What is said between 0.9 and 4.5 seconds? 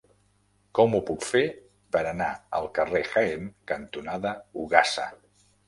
ho puc fer per anar al carrer Jaén cantonada